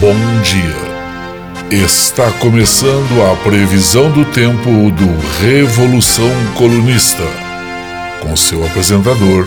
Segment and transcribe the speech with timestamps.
[0.00, 1.84] Bom dia.
[1.84, 7.22] Está começando a previsão do tempo do Revolução Colunista,
[8.20, 9.46] com seu apresentador,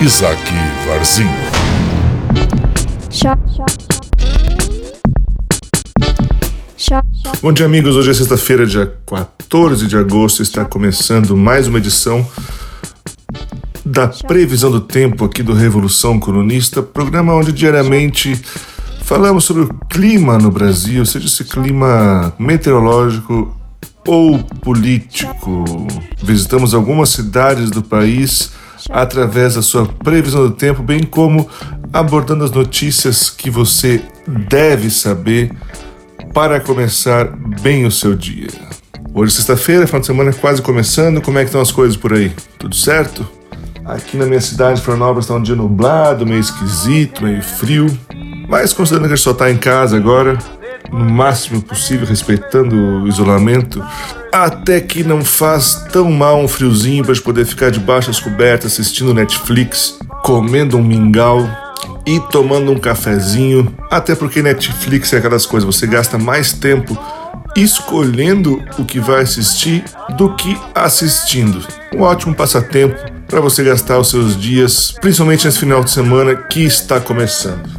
[0.00, 0.40] Isaac
[0.86, 1.30] Varzinho.
[7.40, 7.96] Bom dia, amigos.
[7.96, 10.42] Hoje é sexta-feira, dia 14 de agosto.
[10.42, 12.26] Está começando mais uma edição
[13.84, 18.38] da previsão do tempo aqui do Revolução Colunista, programa onde diariamente
[19.08, 23.56] falamos sobre o clima no Brasil, seja esse clima meteorológico
[24.06, 25.64] ou político.
[26.22, 28.52] Visitamos algumas cidades do país
[28.90, 31.48] através da sua previsão do tempo, bem como
[31.90, 35.52] abordando as notícias que você deve saber
[36.34, 38.48] para começar bem o seu dia.
[39.14, 41.22] Hoje, sexta-feira, final de semana quase começando.
[41.22, 42.30] Como é que estão as coisas por aí?
[42.58, 43.26] Tudo certo?
[43.86, 47.86] Aqui na minha cidade, Florianópolis, está um dia nublado, meio esquisito, meio frio.
[48.48, 50.38] Mas considerando que a gente só está em casa agora,
[50.90, 53.84] no máximo possível, respeitando o isolamento,
[54.32, 59.12] até que não faz tão mal um friozinho para poder ficar debaixo das cobertas, assistindo
[59.12, 61.46] Netflix, comendo um mingau
[62.06, 63.72] e tomando um cafezinho.
[63.90, 66.98] Até porque Netflix é aquelas coisas, você gasta mais tempo
[67.54, 69.84] escolhendo o que vai assistir
[70.16, 71.66] do que assistindo.
[71.94, 76.64] Um ótimo passatempo para você gastar os seus dias, principalmente nesse final de semana que
[76.64, 77.77] está começando.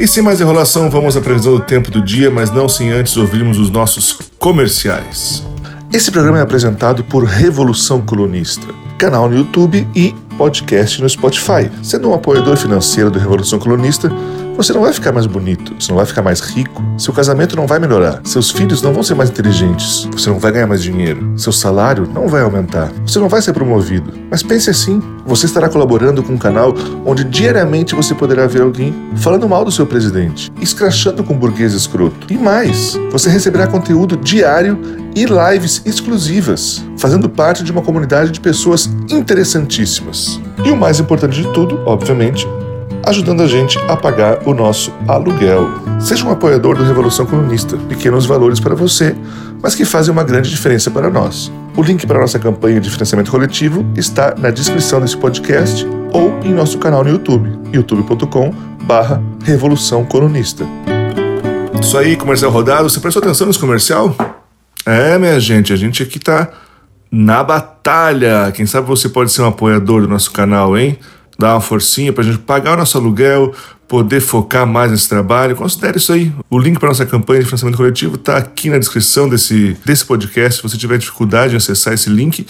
[0.00, 3.18] E sem mais enrolação, vamos à previsão do tempo do dia, mas não sem antes
[3.18, 5.44] ouvirmos os nossos comerciais.
[5.92, 11.70] Esse programa é apresentado por Revolução Colunista, canal no YouTube e podcast no Spotify.
[11.82, 14.10] Sendo um apoiador financeiro do Revolução Colunista,
[14.56, 17.66] você não vai ficar mais bonito, você não vai ficar mais rico, seu casamento não
[17.66, 21.32] vai melhorar, seus filhos não vão ser mais inteligentes, você não vai ganhar mais dinheiro,
[21.38, 24.12] seu salário não vai aumentar, você não vai ser promovido.
[24.30, 28.94] Mas pense assim: você estará colaborando com um canal onde diariamente você poderá ver alguém
[29.16, 32.32] falando mal do seu presidente, escrachando com um burguês escroto.
[32.32, 34.78] E mais, você receberá conteúdo diário
[35.14, 40.40] e lives exclusivas, fazendo parte de uma comunidade de pessoas interessantíssimas.
[40.64, 42.46] E o mais importante de tudo, obviamente,
[43.04, 45.68] ajudando a gente a pagar o nosso aluguel.
[46.00, 49.16] Seja um apoiador do Revolução Comunista, pequenos valores para você,
[49.62, 51.52] mas que fazem uma grande diferença para nós.
[51.76, 56.52] O link para nossa campanha de financiamento coletivo está na descrição desse podcast ou em
[56.52, 58.52] nosso canal no YouTube, youtube.com
[58.82, 60.06] barra Revolução.
[61.80, 62.88] Isso aí, comercial rodado.
[62.88, 64.14] Você prestou atenção nesse comercial?
[64.84, 66.50] É, minha gente, a gente aqui tá
[67.10, 68.52] na batalha.
[68.52, 70.98] Quem sabe você pode ser um apoiador do nosso canal, hein?
[71.40, 73.52] Dar uma forcinha para a gente pagar o nosso aluguel,
[73.88, 76.32] poder focar mais nesse trabalho, considere isso aí.
[76.48, 80.58] O link para nossa campanha de financiamento coletivo está aqui na descrição desse, desse podcast.
[80.58, 82.46] Se você tiver dificuldade em acessar esse link,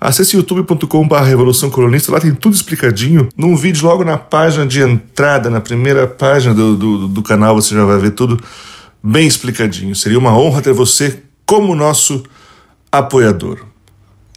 [0.00, 2.12] acesse youtube.com.br Revolução Colonista.
[2.12, 3.28] Lá tem tudo explicadinho.
[3.36, 7.74] Num vídeo logo na página de entrada, na primeira página do, do, do canal, você
[7.74, 8.38] já vai ver tudo
[9.02, 9.96] bem explicadinho.
[9.96, 12.22] Seria uma honra ter você como nosso
[12.92, 13.58] apoiador.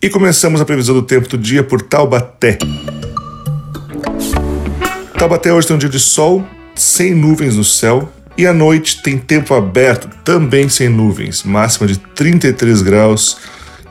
[0.02, 2.58] E começamos a previsão do tempo do dia por Taubaté.
[5.18, 6.46] Taubaté hoje tem um dia de sol,
[6.76, 11.98] sem nuvens no céu, e à noite tem tempo aberto, também sem nuvens, máxima de
[11.98, 13.38] 33 graus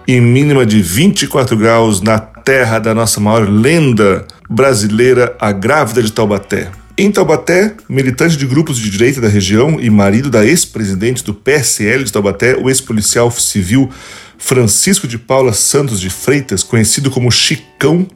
[0.06, 6.12] e mínima de 24 graus na terra da nossa maior lenda brasileira, a grávida de
[6.12, 6.70] Taubaté.
[6.97, 12.04] Em Taubaté, militante de grupos de direita da região e marido da ex-presidente do PSL
[12.04, 13.91] de Taubaté, o ex-policial civil
[14.38, 18.06] Francisco de Paula Santos de Freitas, conhecido como Chicão,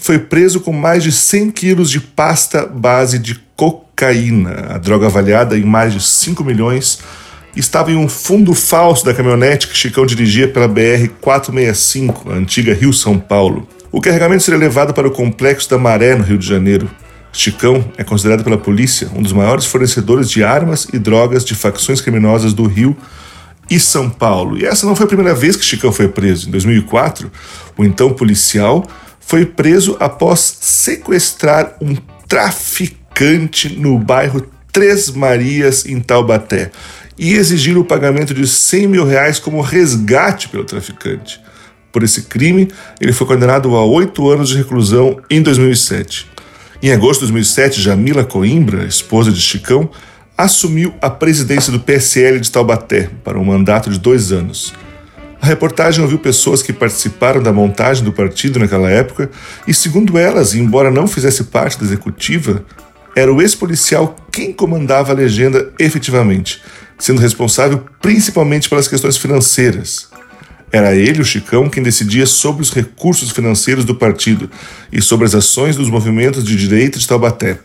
[0.00, 4.66] foi preso com mais de 100 quilos de pasta base de cocaína.
[4.70, 7.00] A droga avaliada em mais de 5 milhões
[7.56, 13.18] estava em um fundo falso da caminhonete que Chicão dirigia pela BR-465, a antiga Rio-São
[13.18, 13.68] Paulo.
[13.90, 16.88] O carregamento seria levado para o Complexo da Maré, no Rio de Janeiro.
[17.32, 22.00] Chicão é considerado pela polícia um dos maiores fornecedores de armas e drogas de facções
[22.00, 22.96] criminosas do Rio
[23.70, 24.56] e São Paulo.
[24.58, 26.48] E essa não foi a primeira vez que Chicão foi preso.
[26.48, 27.30] Em 2004,
[27.76, 28.86] o então policial
[29.28, 31.94] foi preso após sequestrar um
[32.26, 34.40] traficante no bairro
[34.72, 36.70] Três Marias, em Taubaté,
[37.18, 41.38] e exigir o pagamento de 100 mil reais como resgate pelo traficante.
[41.92, 46.26] Por esse crime, ele foi condenado a oito anos de reclusão em 2007.
[46.82, 49.90] Em agosto de 2007, Jamila Coimbra, esposa de Chicão,
[50.38, 54.72] assumiu a presidência do PSL de Taubaté para um mandato de dois anos.
[55.40, 59.30] A reportagem ouviu pessoas que participaram da montagem do partido naquela época
[59.66, 62.64] e, segundo elas, embora não fizesse parte da executiva,
[63.14, 66.62] era o ex-policial quem comandava a legenda efetivamente,
[66.98, 70.08] sendo responsável principalmente pelas questões financeiras.
[70.70, 74.50] Era ele, o Chicão, quem decidia sobre os recursos financeiros do partido
[74.92, 77.58] e sobre as ações dos movimentos de direita de Taubaté.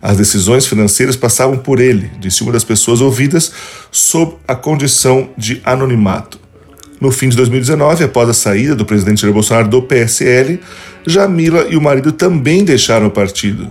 [0.00, 3.52] As decisões financeiras passavam por ele, disse uma das pessoas ouvidas,
[3.90, 6.47] sob a condição de anonimato.
[7.00, 10.60] No fim de 2019, após a saída do presidente Jair Bolsonaro do PSL,
[11.06, 13.70] Jamila e o marido também deixaram o partido.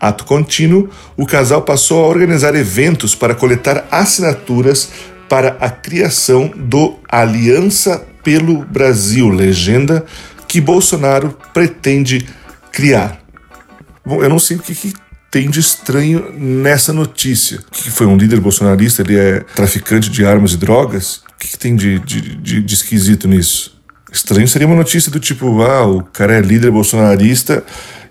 [0.00, 4.90] Ato contínuo, o casal passou a organizar eventos para coletar assinaturas
[5.28, 10.04] para a criação do Aliança pelo Brasil, legenda
[10.46, 12.26] que Bolsonaro pretende
[12.70, 13.20] criar.
[14.04, 14.92] Bom, eu não sei o que, que
[15.30, 17.60] tem de estranho nessa notícia.
[17.70, 19.02] Que foi um líder bolsonarista?
[19.02, 21.22] Ele é traficante de armas e drogas?
[21.34, 23.76] O que, tem de, de, de, de esquisito nisso?
[24.10, 27.62] Estranho seria uma notícia do tipo: ah, o cara é líder bolsonarista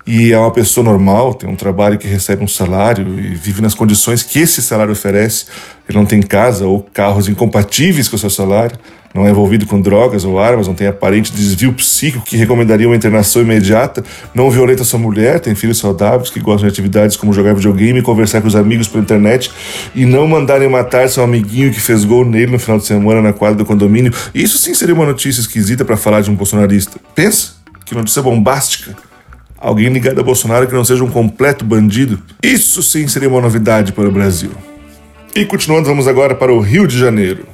[0.06, 3.74] e é uma pessoa normal, tem um trabalho que recebe um salário e vive nas
[3.74, 5.46] condições que esse salário oferece.
[5.88, 8.78] Ele não tem casa ou carros incompatíveis com o seu salário
[9.14, 12.96] não é envolvido com drogas ou armas, não tem aparente desvio psíquico que recomendaria uma
[12.96, 14.04] internação imediata,
[14.34, 18.40] não violenta sua mulher, tem filhos saudáveis que gostam de atividades como jogar videogame, conversar
[18.40, 19.50] com os amigos pela internet
[19.94, 23.32] e não mandarem matar seu amiguinho que fez gol nele no final de semana na
[23.32, 24.12] quadra do condomínio.
[24.34, 26.98] Isso sim seria uma notícia esquisita para falar de um bolsonarista.
[27.14, 27.54] Pensa,
[27.84, 29.07] que notícia bombástica.
[29.60, 32.22] Alguém ligado a Bolsonaro que não seja um completo bandido.
[32.42, 34.50] Isso sim seria uma novidade para o Brasil.
[35.34, 37.44] E continuando, vamos agora para o Rio de Janeiro.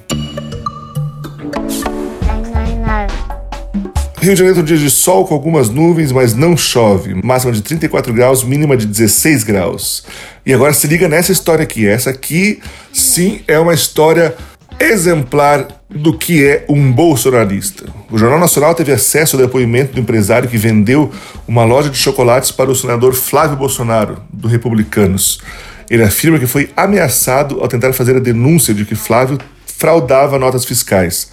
[4.25, 7.15] Rio de Janeiro, um dia de sol com algumas nuvens, mas não chove.
[7.23, 10.05] Máxima de 34 graus, mínima de 16 graus.
[10.47, 11.87] E agora se liga nessa história aqui.
[11.87, 12.61] Essa aqui,
[12.93, 14.35] sim, é uma história
[14.81, 17.85] exemplar do que é um bolsonarista.
[18.11, 21.11] O Jornal Nacional teve acesso ao depoimento do empresário que vendeu
[21.47, 25.41] uma loja de chocolates para o senador Flávio Bolsonaro, do Republicanos.
[25.89, 30.65] Ele afirma que foi ameaçado ao tentar fazer a denúncia de que Flávio fraudava notas
[30.65, 31.31] fiscais.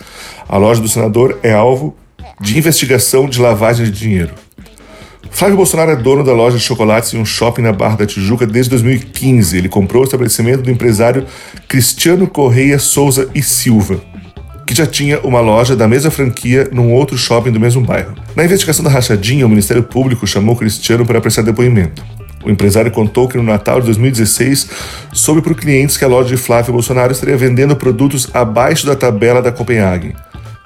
[0.47, 1.95] A loja do senador é alvo
[2.39, 4.33] de investigação de lavagem de dinheiro.
[5.29, 8.45] Flávio Bolsonaro é dono da loja de chocolates em um shopping na Barra da Tijuca
[8.45, 9.57] desde 2015.
[9.57, 11.25] Ele comprou o estabelecimento do empresário
[11.67, 14.01] Cristiano Correia Souza e Silva,
[14.71, 18.15] que já tinha uma loja da mesma franquia num outro shopping do mesmo bairro.
[18.33, 22.01] Na investigação da rachadinha, o Ministério Público chamou Cristiano para prestar depoimento.
[22.41, 24.69] O empresário contou que no Natal de 2016
[25.11, 29.41] soube para clientes que a loja de Flávio Bolsonaro estaria vendendo produtos abaixo da tabela
[29.41, 30.13] da Copenhagen.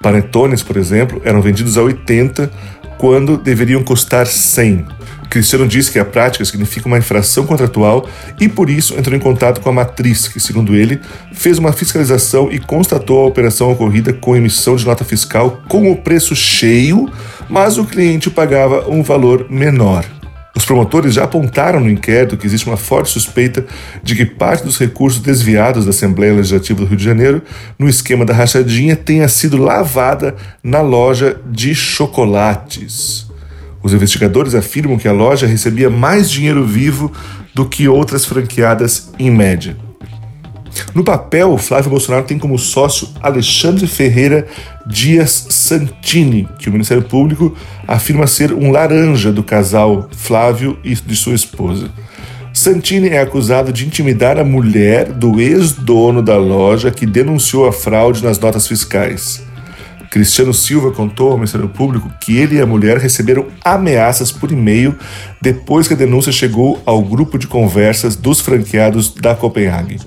[0.04, 2.52] Panetones, por exemplo, eram vendidos a 80
[3.00, 4.86] quando deveriam custar 100.
[5.30, 8.07] Cristiano disse que a prática significa uma infração contratual
[8.39, 11.00] e por isso entrou em contato com a matriz, que, segundo ele,
[11.33, 15.98] fez uma fiscalização e constatou a operação ocorrida com emissão de nota fiscal com o
[15.98, 17.10] preço cheio,
[17.50, 20.06] mas o cliente pagava um valor menor.
[20.56, 23.66] Os promotores já apontaram no inquérito que existe uma forte suspeita
[24.01, 27.42] de que parte dos recursos desviados da Assembleia Legislativa do Rio de Janeiro
[27.78, 30.33] no esquema da rachadinha tenha sido lavada
[30.63, 33.25] na loja de chocolates.
[33.86, 37.12] Os investigadores afirmam que a loja recebia mais dinheiro vivo
[37.54, 39.78] do que outras franqueadas em média.
[40.96, 44.48] No papel, Flávio Bolsonaro tem como sócio Alexandre Ferreira
[44.88, 47.56] Dias Santini, que o Ministério Público
[47.88, 51.92] afirma ser um laranja do casal Flávio e de sua esposa.
[52.52, 58.24] Santini é acusado de intimidar a mulher do ex-dono da loja que denunciou a fraude
[58.24, 59.44] nas notas fiscais.
[60.16, 64.96] Cristiano Silva contou ao Ministério Público que ele e a mulher receberam ameaças por e-mail
[65.42, 70.00] depois que a denúncia chegou ao grupo de conversas dos franqueados da Copenhague.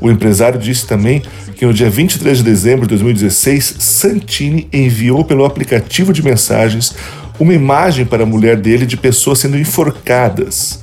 [0.00, 1.20] O empresário disse também
[1.56, 6.94] que no dia 23 de dezembro de 2016, Santini enviou pelo aplicativo de mensagens
[7.38, 10.80] uma imagem para a mulher dele de pessoas sendo enforcadas.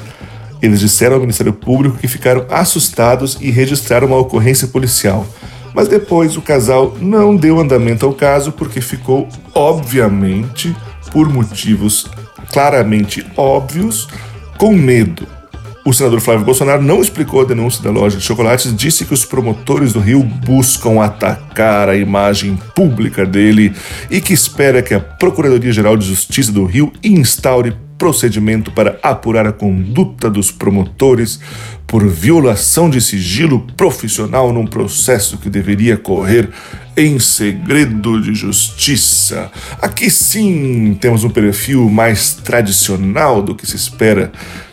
[0.62, 5.25] Eles disseram ao Ministério Público que ficaram assustados e registraram uma ocorrência policial.
[5.74, 10.75] Mas depois o casal não deu andamento ao caso porque ficou, obviamente,
[11.12, 12.08] por motivos
[12.51, 14.08] claramente óbvios,
[14.58, 15.25] com medo.
[15.84, 19.25] O senador Flávio Bolsonaro não explicou a denúncia da loja de chocolates, disse que os
[19.25, 23.74] promotores do Rio buscam atacar a imagem pública dele
[24.10, 29.51] e que espera que a Procuradoria-Geral de Justiça do Rio instaure procedimento para apurar a
[29.51, 31.39] conduta dos promotores
[31.86, 36.50] por violação de sigilo profissional num processo que deveria correr
[36.98, 39.51] em segredo de justiça.
[39.79, 44.31] Aqui sim temos um perfil mais tradicional do que se espera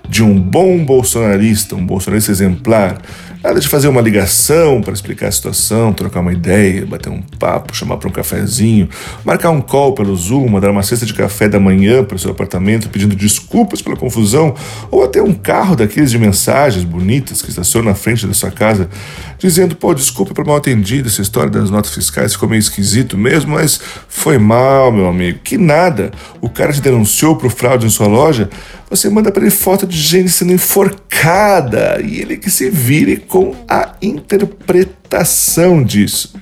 [0.09, 3.01] de um bom bolsonarista, um bolsonarista exemplar,
[3.43, 7.75] Nada de fazer uma ligação para explicar a situação, trocar uma ideia, bater um papo,
[7.75, 8.89] chamar para um cafezinho,
[9.25, 12.33] marcar um call pelo Zoom, mandar uma cesta de café da manhã para o seu
[12.33, 14.57] apartamento pedindo desculpas pela confusão,
[14.91, 18.89] ou até um carro daqueles de mensagens bonitas que estaciona na frente da sua casa,
[19.39, 23.53] dizendo: pô, desculpa por mal atendido, essa história das notas fiscais ficou meio esquisito mesmo,
[23.53, 25.39] mas foi mal, meu amigo.
[25.45, 26.11] Que nada.
[26.41, 28.51] O cara te denunciou por fraude em sua loja,
[28.91, 33.55] você manda para ele foto de gente sendo enforcada e ele que se vire com
[33.69, 36.35] a interpretação disso.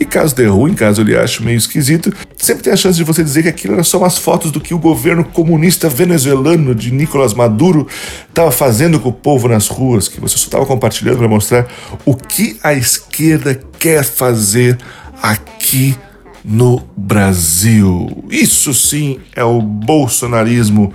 [0.00, 3.22] E caso dê ruim, caso ele ache meio esquisito, sempre tem a chance de você
[3.22, 7.34] dizer que aquilo era só umas fotos do que o governo comunista venezuelano de Nicolás
[7.34, 7.86] Maduro
[8.26, 11.68] estava fazendo com o povo nas ruas, que você só estava compartilhando para mostrar
[12.06, 14.78] o que a esquerda quer fazer
[15.22, 15.94] aqui
[16.42, 18.24] no Brasil.
[18.30, 20.94] Isso sim é o bolsonarismo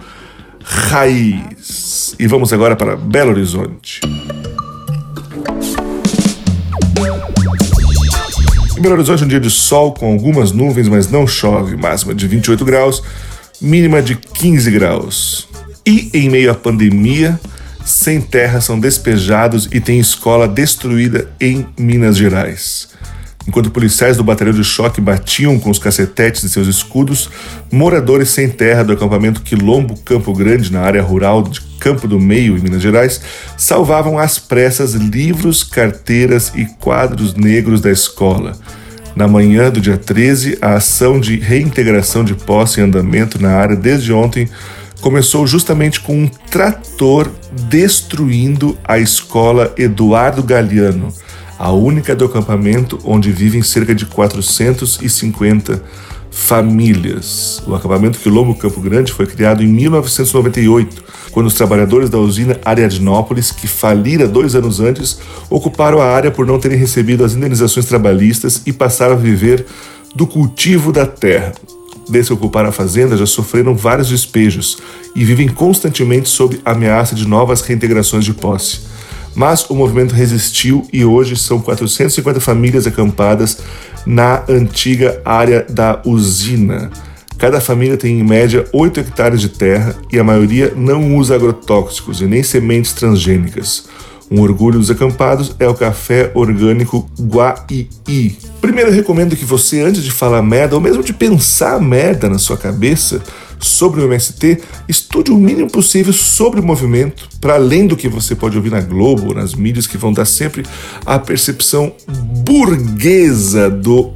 [0.65, 2.15] raiz.
[2.17, 4.01] E vamos agora para Belo Horizonte.
[8.75, 11.77] Em Belo Horizonte, um dia de sol com algumas nuvens, mas não chove.
[11.77, 13.03] Máxima de 28 graus,
[13.61, 15.47] mínima de 15 graus.
[15.85, 17.39] E em meio à pandemia,
[17.85, 22.89] sem terra são despejados e tem escola destruída em Minas Gerais.
[23.47, 27.29] Enquanto policiais do batalhão de choque batiam com os cacetetes de seus escudos,
[27.71, 32.57] moradores sem terra do acampamento Quilombo Campo Grande, na área rural de Campo do Meio,
[32.57, 33.21] em Minas Gerais,
[33.55, 38.57] salvavam às pressas livros, carteiras e quadros negros da escola.
[39.15, 43.75] Na manhã do dia 13, a ação de reintegração de posse em andamento na área
[43.75, 44.49] desde ontem
[45.01, 47.29] começou justamente com um trator
[47.69, 51.13] destruindo a escola Eduardo Galeano
[51.57, 55.81] a única do acampamento onde vivem cerca de 450
[56.35, 57.63] famílias.
[57.65, 63.51] O acampamento Quilombo Campo Grande foi criado em 1998, quando os trabalhadores da usina Ariadnópolis,
[63.51, 65.19] que falira dois anos antes,
[65.49, 69.65] ocuparam a área por não terem recebido as indenizações trabalhistas e passaram a viver
[70.13, 71.53] do cultivo da terra.
[72.07, 74.77] Desde que ocuparam a fazenda, já sofreram vários despejos
[75.15, 78.81] e vivem constantemente sob ameaça de novas reintegrações de posse.
[79.35, 83.59] Mas o movimento resistiu e hoje são 450 famílias acampadas
[84.05, 86.89] na antiga área da usina.
[87.37, 92.21] Cada família tem em média 8 hectares de terra e a maioria não usa agrotóxicos
[92.21, 93.87] e nem sementes transgênicas.
[94.31, 98.37] Um orgulho dos acampados é o café orgânico Guaií.
[98.59, 102.39] Primeiro, eu recomendo que você, antes de falar merda, ou mesmo de pensar merda na
[102.39, 103.21] sua cabeça,
[103.59, 108.35] sobre o MST, estude o mínimo possível sobre o movimento, para além do que você
[108.35, 110.63] pode ouvir na Globo, nas mídias que vão dar sempre
[111.05, 111.93] a percepção
[112.43, 114.13] burguesa do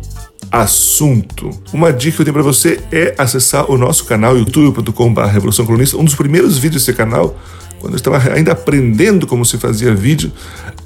[0.51, 1.49] assunto.
[1.71, 5.67] Uma dica que eu tenho para você é acessar o nosso canal youtube.com.br Revolução.
[5.95, 7.37] Um dos primeiros vídeos desse canal,
[7.79, 10.31] quando eu estava ainda aprendendo como se fazia vídeo,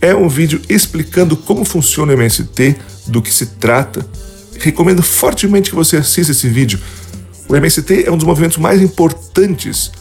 [0.02, 2.76] é um vídeo explicando como funciona o MST,
[3.08, 4.06] do que se trata.
[4.60, 6.80] Recomendo fortemente que você assista esse vídeo
[7.48, 9.92] o MST é um dos movimentos mais importantes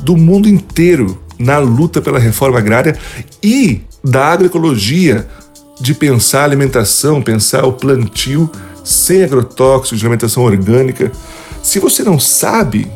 [0.00, 2.96] do mundo inteiro na luta pela reforma agrária
[3.42, 5.26] e da agroecologia,
[5.80, 8.50] de pensar a alimentação, pensar o plantio
[8.84, 11.10] sem agrotóxicos, de alimentação orgânica.
[11.62, 12.86] Se você não sabe,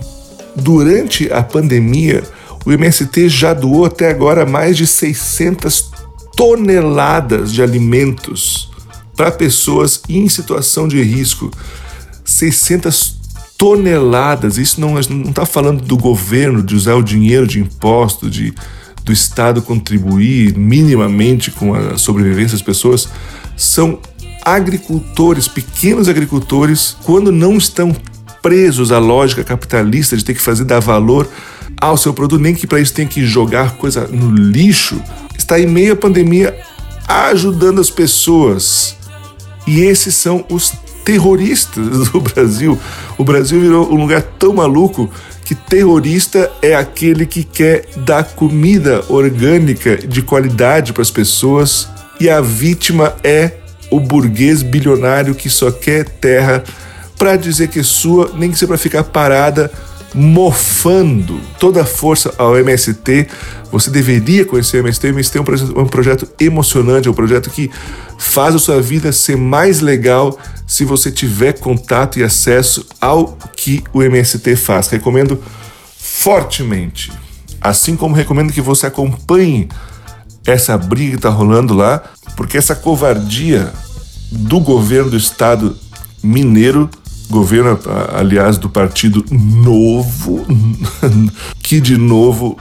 [0.55, 2.23] durante a pandemia,
[2.65, 5.91] o MST já doou até agora mais de 600
[6.37, 8.71] toneladas de alimentos
[9.17, 11.51] para pessoas em situação de risco.
[12.25, 13.14] 600
[13.59, 14.59] toneladas.
[14.59, 18.55] Isso não está falando do governo de usar o dinheiro de imposto, de,
[19.05, 23.09] do Estado contribuir minimamente com a sobrevivência das pessoas.
[23.57, 23.99] São
[24.45, 27.95] agricultores, pequenos agricultores, quando não estão
[28.43, 31.27] presos à lógica capitalista de ter que fazer dar valor
[31.81, 35.01] ao seu produto, nem que para isso tem que jogar coisa no lixo,
[35.37, 36.55] está em meio à pandemia
[37.09, 38.97] ajudando as pessoas.
[39.67, 40.73] E esses são os
[41.05, 42.79] terroristas do Brasil.
[43.19, 45.11] O Brasil virou um lugar tão maluco
[45.45, 52.31] que terrorista é aquele que quer dar comida orgânica de qualidade para as pessoas e
[52.31, 53.53] a vítima é
[53.91, 56.65] o burguês bilionário que só quer terra
[57.19, 59.71] para dizer que é sua, nem que seja para ficar parada
[60.15, 63.27] mofando toda a força ao MST.
[63.73, 65.07] Você deveria conhecer o MST.
[65.07, 67.71] O MST é um projeto, um projeto emocionante, é um projeto que
[68.19, 73.83] faz a sua vida ser mais legal se você tiver contato e acesso ao que
[73.93, 74.89] o MST faz.
[74.89, 75.43] Recomendo
[75.99, 77.13] fortemente.
[77.61, 79.69] Assim como recomendo que você acompanhe
[80.47, 82.03] essa briga que está rolando lá,
[82.37, 83.73] porque essa covardia
[84.31, 85.77] do governo do estado
[86.23, 86.89] mineiro
[87.31, 87.79] governo,
[88.13, 90.47] aliás, do Partido Novo,
[91.63, 92.57] que de novo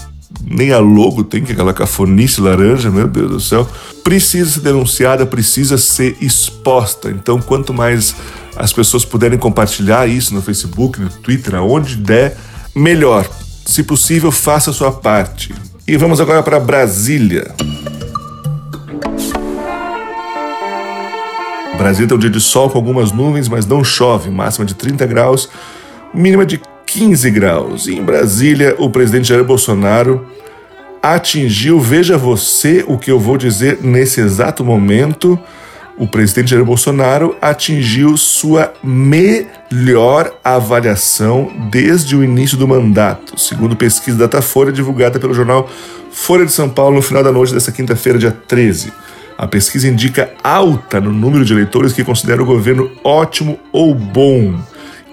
[0.46, 3.68] nem a logo tem, que é aquela cafonice laranja, meu Deus do céu,
[4.04, 7.10] precisa ser denunciada, precisa ser exposta.
[7.10, 8.16] Então, quanto mais
[8.56, 12.38] as pessoas puderem compartilhar isso no Facebook, no Twitter, aonde der,
[12.76, 13.28] melhor.
[13.66, 15.54] Se possível, faça a sua parte.
[15.88, 17.54] E vamos agora para Brasília.
[21.84, 25.50] Tem um dia de sol com algumas nuvens, mas não chove, máxima de 30 graus,
[26.14, 27.88] mínima de 15 graus.
[27.88, 30.26] E em Brasília, o presidente Jair Bolsonaro
[31.02, 35.38] atingiu, veja você o que eu vou dizer nesse exato momento,
[35.98, 44.18] o presidente Jair Bolsonaro atingiu sua melhor avaliação desde o início do mandato, segundo pesquisa
[44.18, 45.70] Datafolha divulgada pelo jornal
[46.12, 48.94] Folha de São Paulo no final da noite desta quinta-feira, dia 13.
[49.44, 54.58] A pesquisa indica alta no número de eleitores que consideram o governo ótimo ou bom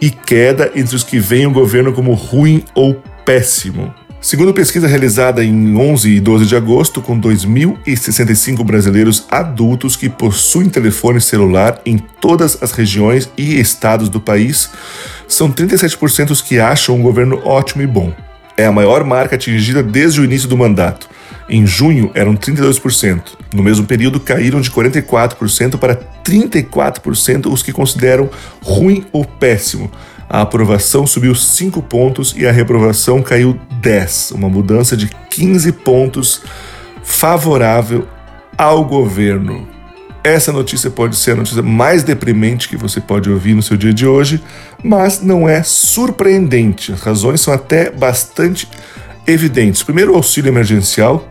[0.01, 3.93] e queda entre os que veem o governo como ruim ou péssimo.
[4.21, 10.69] Segundo pesquisa realizada em 11 e 12 de agosto, com 2.065 brasileiros adultos que possuem
[10.69, 14.71] telefone celular em todas as regiões e estados do país,
[15.27, 18.15] são 37% os que acham o governo ótimo e bom.
[18.57, 21.09] É a maior marca atingida desde o início do mandato.
[21.51, 23.23] Em junho eram 32%.
[23.53, 28.31] No mesmo período caíram de 44% para 34% os que consideram
[28.63, 29.91] ruim ou péssimo,
[30.29, 36.43] a aprovação subiu 5 pontos e a reprovação caiu 10, uma mudança de 15 pontos
[37.03, 38.07] favorável
[38.57, 39.67] ao governo.
[40.23, 43.93] Essa notícia pode ser a notícia mais deprimente que você pode ouvir no seu dia
[43.93, 44.41] de hoje,
[44.85, 46.93] mas não é surpreendente.
[46.93, 48.69] As razões são até bastante
[49.27, 49.83] evidentes.
[49.83, 51.27] Primeiro, o auxílio emergencial,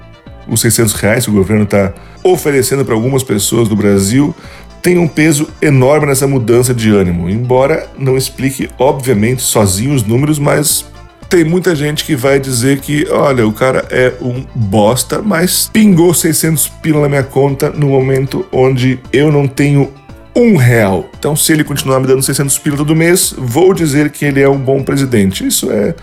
[0.50, 4.36] os 600 reais que o governo está oferecendo para algumas pessoas do Brasil,
[4.82, 10.40] tem um peso enorme nessa mudança de ânimo, embora não explique, obviamente, sozinho os números,
[10.40, 10.86] mas
[11.30, 16.14] tem muita gente que vai dizer que, olha, o cara é um bosta, mas pingou
[16.14, 19.94] 600 pila na minha conta no momento onde eu não tenho
[20.36, 21.08] um real.
[21.20, 24.50] Então, se ele continuar me dando 600 pila todo mês, vou dizer que ele é
[24.50, 25.46] um bom presidente.
[25.46, 25.94] Isso é,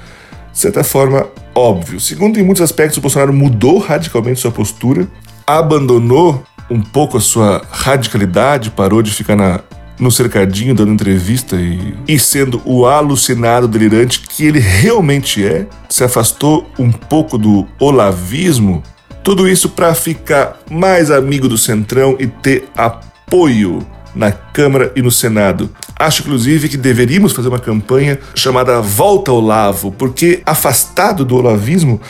[0.52, 1.26] de certa forma,
[1.56, 1.98] óbvio.
[1.98, 5.08] Segundo, em muitos aspectos, o Bolsonaro mudou radicalmente sua postura,
[5.46, 9.60] abandonou um pouco a sua radicalidade, parou de ficar na,
[9.98, 16.04] no cercadinho dando entrevista e, e sendo o alucinado delirante que ele realmente é, se
[16.04, 18.82] afastou um pouco do olavismo,
[19.22, 23.84] tudo isso para ficar mais amigo do Centrão e ter apoio
[24.16, 25.70] na Câmara e no Senado.
[25.98, 32.00] Acho, inclusive, que deveríamos fazer uma campanha chamada Volta Olavo, porque afastado do olavismo,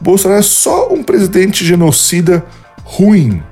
[0.00, 2.44] Bolsonaro é só um presidente genocida
[2.84, 3.42] ruim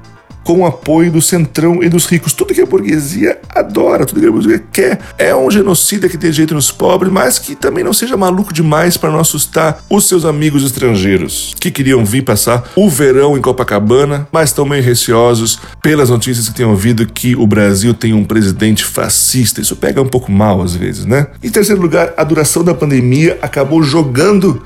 [0.45, 2.33] com o apoio do centrão e dos ricos.
[2.33, 5.01] Tudo que a burguesia adora, tudo que a burguesia quer.
[5.19, 8.97] É um genocida que tem jeito nos pobres, mas que também não seja maluco demais
[8.97, 14.29] para não assustar os seus amigos estrangeiros que queriam vir passar o verão em Copacabana,
[14.31, 18.85] mas estão meio receosos pelas notícias que têm ouvido que o Brasil tem um presidente
[18.85, 19.61] fascista.
[19.61, 21.29] Isso pega um pouco mal às vezes, né?
[21.43, 24.63] Em terceiro lugar, a duração da pandemia acabou jogando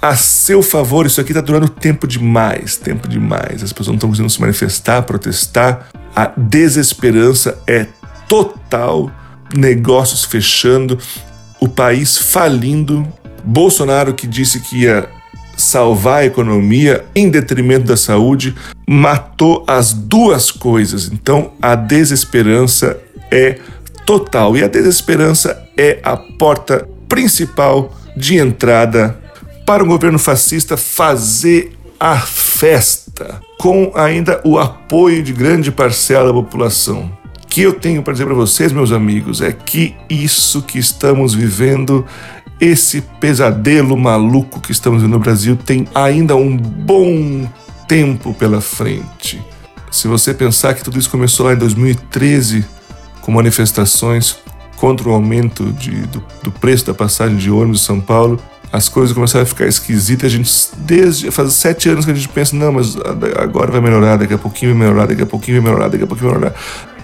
[0.00, 1.06] a seu favor.
[1.06, 3.62] Isso aqui está durando tempo demais, tempo demais.
[3.62, 5.88] As pessoas não estão conseguindo se manifestar, protestar.
[6.14, 7.86] A desesperança é
[8.28, 9.10] total,
[9.54, 10.98] negócios fechando,
[11.60, 13.06] o país falindo.
[13.44, 15.08] Bolsonaro, que disse que ia
[15.56, 18.54] salvar a economia em detrimento da saúde,
[18.88, 21.10] matou as duas coisas.
[21.12, 22.98] Então a desesperança
[23.30, 23.58] é
[24.06, 29.19] total e a desesperança é a porta principal de entrada
[29.70, 36.32] para o governo fascista fazer a festa, com ainda o apoio de grande parcela da
[36.32, 37.08] população.
[37.44, 41.34] O que eu tenho para dizer para vocês, meus amigos, é que isso que estamos
[41.34, 42.04] vivendo,
[42.60, 47.48] esse pesadelo maluco que estamos vivendo no Brasil, tem ainda um bom
[47.86, 49.40] tempo pela frente.
[49.88, 52.64] Se você pensar que tudo isso começou lá em 2013,
[53.20, 54.36] com manifestações
[54.74, 58.40] contra o aumento de, do, do preço da passagem de ônibus em São Paulo,
[58.72, 60.32] as coisas começaram a ficar esquisitas.
[60.32, 62.96] A gente, desde faz sete anos que a gente pensa, não, mas
[63.36, 66.06] agora vai melhorar, daqui a pouquinho vai melhorar, daqui a pouquinho vai melhorar, daqui a
[66.06, 66.56] pouquinho vai melhorar.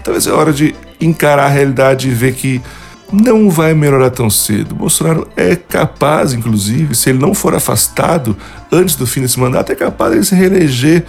[0.03, 2.61] Talvez é hora de encarar a realidade e ver que
[3.11, 4.75] não vai melhorar tão cedo.
[4.75, 8.35] Bolsonaro é capaz, inclusive, se ele não for afastado
[8.71, 11.05] antes do fim desse mandato, é capaz de se reeleger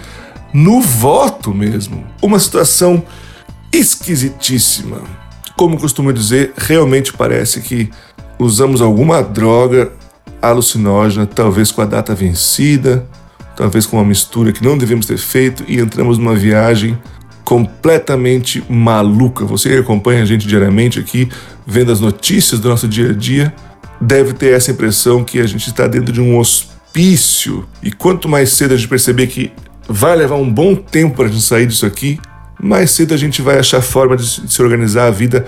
[0.53, 2.03] no voto mesmo.
[2.21, 3.03] Uma situação
[3.71, 5.01] esquisitíssima.
[5.55, 7.89] Como costumo dizer, realmente parece que
[8.37, 9.91] usamos alguma droga
[10.41, 13.05] alucinógena, talvez com a data vencida,
[13.55, 16.97] talvez com uma mistura que não devemos ter feito e entramos numa viagem
[17.43, 19.45] completamente maluca.
[19.45, 21.29] Você que acompanha a gente diariamente aqui,
[21.65, 23.53] vendo as notícias do nosso dia a dia,
[23.99, 27.65] deve ter essa impressão que a gente está dentro de um hospital propício.
[27.81, 29.51] E quanto mais cedo a gente perceber que
[29.87, 32.19] vai levar um bom tempo para a gente sair disso aqui,
[32.61, 35.45] mais cedo a gente vai achar forma de se organizar a vida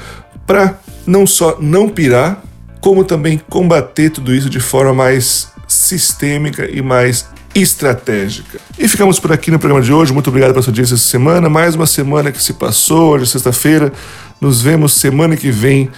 [0.47, 2.41] para não só não pirar,
[2.81, 8.59] como também combater tudo isso de forma mais sistêmica e mais estratégica.
[8.77, 10.11] E ficamos por aqui no programa de hoje.
[10.11, 11.47] Muito obrigado pela sua audiência essa semana.
[11.47, 13.93] Mais uma semana que se passou, hoje é sexta-feira.
[14.39, 15.89] Nos vemos semana que vem,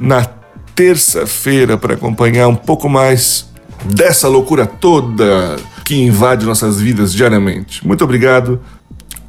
[0.00, 0.24] na
[0.74, 3.50] terça-feira, para acompanhar um pouco mais
[3.84, 7.86] dessa loucura toda que invade nossas vidas diariamente.
[7.86, 8.60] Muito obrigado.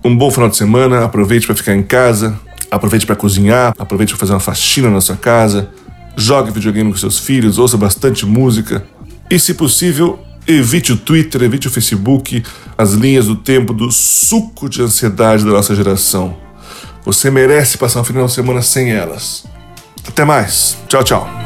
[0.04, 1.04] Um bom final de semana.
[1.04, 2.40] Aproveite para ficar em casa.
[2.70, 3.74] Aproveite para cozinhar.
[3.78, 5.70] Aproveite para fazer uma faxina na sua casa.
[6.16, 7.58] Jogue videogame com seus filhos.
[7.58, 8.86] Ouça bastante música.
[9.30, 12.44] E, se possível, Evite o Twitter, evite o Facebook,
[12.78, 16.36] as linhas do tempo do suco de ansiedade da nossa geração.
[17.06, 19.46] Você merece passar um final de semana sem elas.
[20.06, 20.78] Até mais.
[20.88, 21.43] Tchau, tchau.